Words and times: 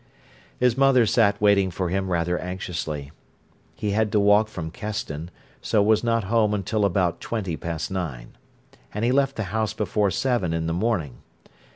His 0.59 0.75
mother 0.79 1.05
sat 1.05 1.39
waiting 1.39 1.69
for 1.69 1.89
him 1.89 2.09
rather 2.11 2.39
anxiously. 2.39 3.11
He 3.75 3.91
had 3.91 4.11
to 4.13 4.19
walk 4.19 4.47
from 4.47 4.71
Keston, 4.71 5.29
so 5.61 5.83
was 5.83 6.03
not 6.03 6.23
home 6.23 6.55
until 6.55 6.85
about 6.85 7.21
twenty 7.21 7.55
past 7.55 7.91
nine. 7.91 8.35
And 8.95 9.05
he 9.05 9.11
left 9.11 9.35
the 9.35 9.43
house 9.53 9.73
before 9.73 10.09
seven 10.09 10.53
in 10.53 10.65
the 10.65 10.73
morning. 10.73 11.17